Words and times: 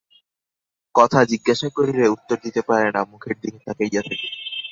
কথা 0.95 1.19
জিজ্ঞাসা 1.31 1.67
করিলে 1.77 2.05
উত্তর 2.07 2.37
দিতে 2.45 2.61
পারে 2.69 2.87
না, 2.95 3.01
মুখের 3.11 3.35
দিকে 3.41 3.59
তাকাইয়া 3.67 4.01
থাকে। 4.01 4.27